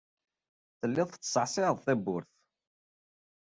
Telliḍ 0.79 1.07
tettṣeɛṣiɛeḍ 1.09 1.77
tawwurt. 1.85 2.31